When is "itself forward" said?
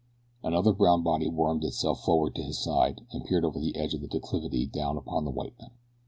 1.63-2.33